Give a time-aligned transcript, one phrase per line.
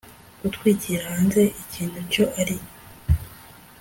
[0.41, 2.55] gutwikira hanze ikintu icyo ari